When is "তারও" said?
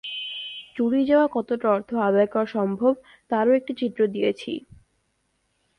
3.31-3.51